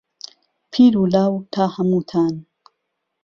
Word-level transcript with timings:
پیر 0.71 0.93
و 0.97 1.03
لاو 1.13 1.33
تا 1.53 1.63
ههمووتان 1.73 2.33